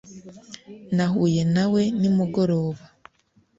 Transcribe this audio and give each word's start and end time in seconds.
nahuye 0.95 1.41
na 1.55 1.65
we 1.73 1.83
nimugoroba 1.99 2.83